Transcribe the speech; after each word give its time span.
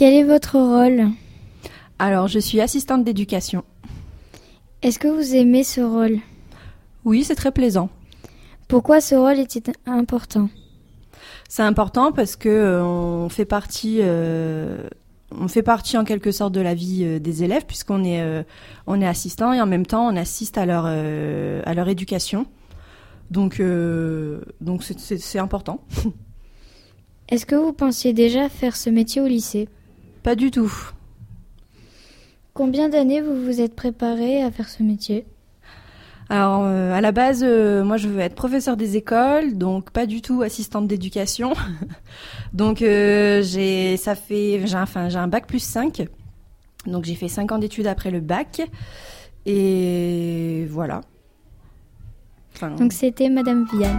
Quel 0.00 0.14
est 0.14 0.24
votre 0.24 0.58
rôle? 0.58 1.10
Alors, 1.98 2.26
je 2.26 2.38
suis 2.38 2.62
assistante 2.62 3.04
d'éducation. 3.04 3.64
Est-ce 4.80 4.98
que 4.98 5.08
vous 5.08 5.34
aimez 5.34 5.62
ce 5.62 5.82
rôle? 5.82 6.20
Oui, 7.04 7.22
c'est 7.22 7.34
très 7.34 7.52
plaisant. 7.52 7.90
Pourquoi 8.66 9.02
ce 9.02 9.14
rôle 9.14 9.38
est-il 9.38 9.62
important? 9.84 10.48
C'est 11.50 11.64
important 11.64 12.12
parce 12.12 12.36
que 12.36 12.48
euh, 12.48 12.82
on 12.82 13.28
fait 13.28 13.44
partie, 13.44 13.98
euh, 14.00 14.88
on 15.32 15.48
fait 15.48 15.62
partie 15.62 15.98
en 15.98 16.04
quelque 16.04 16.32
sorte 16.32 16.54
de 16.54 16.62
la 16.62 16.72
vie 16.72 17.04
euh, 17.04 17.18
des 17.18 17.44
élèves 17.44 17.66
puisqu'on 17.66 18.02
est, 18.02 18.24
on 18.86 19.02
est 19.02 19.06
assistant 19.06 19.52
et 19.52 19.60
en 19.60 19.66
même 19.66 19.84
temps 19.84 20.08
on 20.08 20.16
assiste 20.16 20.56
à 20.56 20.64
leur, 20.64 20.86
à 20.86 21.74
leur 21.74 21.88
éducation. 21.90 22.46
Donc, 23.30 23.60
donc 24.62 24.82
c'est 24.82 25.38
important. 25.38 25.84
Est-ce 27.28 27.44
que 27.44 27.54
vous 27.54 27.74
pensiez 27.74 28.14
déjà 28.14 28.48
faire 28.48 28.76
ce 28.76 28.88
métier 28.88 29.20
au 29.20 29.26
lycée? 29.26 29.68
Pas 30.22 30.34
du 30.34 30.50
tout. 30.50 30.72
Combien 32.52 32.88
d'années 32.88 33.20
vous 33.20 33.44
vous 33.44 33.60
êtes 33.60 33.74
préparé 33.74 34.42
à 34.42 34.50
faire 34.50 34.68
ce 34.68 34.82
métier? 34.82 35.24
Alors, 36.28 36.62
euh, 36.64 36.92
à 36.92 37.00
la 37.00 37.10
base, 37.10 37.42
euh, 37.42 37.82
moi, 37.82 37.96
je 37.96 38.08
veux 38.08 38.20
être 38.20 38.36
professeur 38.36 38.76
des 38.76 38.96
écoles, 38.96 39.58
donc 39.58 39.90
pas 39.90 40.06
du 40.06 40.22
tout 40.22 40.42
assistante 40.42 40.86
d'éducation. 40.86 41.54
donc, 42.52 42.82
euh, 42.82 43.42
j'ai, 43.42 43.96
ça 43.96 44.14
fait, 44.14 44.64
j'ai, 44.64 44.76
enfin, 44.76 45.08
j'ai 45.08 45.18
un 45.18 45.26
bac 45.26 45.48
plus 45.48 45.58
5. 45.58 46.06
Donc, 46.86 47.04
j'ai 47.04 47.16
fait 47.16 47.28
5 47.28 47.50
ans 47.50 47.58
d'études 47.58 47.88
après 47.88 48.12
le 48.12 48.20
bac. 48.20 48.62
Et 49.44 50.66
voilà. 50.70 51.00
Enfin, 52.54 52.70
Donc 52.76 52.92
c'était 52.92 53.28
Madame 53.28 53.66
Vianne. 53.72 53.98